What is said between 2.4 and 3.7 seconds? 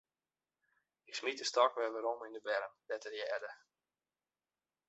berm, dêr't er hearde.